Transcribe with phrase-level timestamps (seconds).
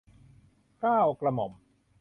[0.79, 1.51] เกล้ากระหม่อม